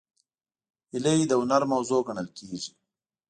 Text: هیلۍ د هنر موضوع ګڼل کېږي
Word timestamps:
هیلۍ 0.91 1.19
د 1.27 1.31
هنر 1.41 1.61
موضوع 1.71 1.99
ګڼل 2.07 2.27
کېږي 2.37 2.71